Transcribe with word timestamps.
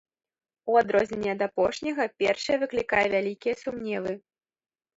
У 0.71 0.77
адрозненне 0.81 1.29
ад 1.35 1.41
апошняга, 1.49 2.09
першае 2.23 2.57
выклікае 2.65 3.05
вялікія 3.15 3.57
сумневы. 3.63 4.19